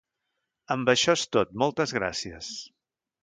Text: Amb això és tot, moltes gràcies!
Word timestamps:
Amb 0.75 0.89
això 0.93 1.15
és 1.19 1.25
tot, 1.37 1.53
moltes 1.65 1.93
gràcies! 1.99 2.51